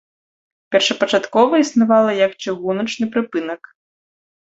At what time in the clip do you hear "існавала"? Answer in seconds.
1.65-2.11